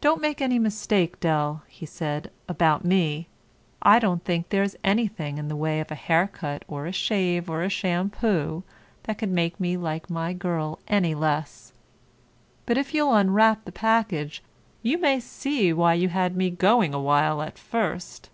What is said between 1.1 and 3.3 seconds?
Dell," he said, "about me.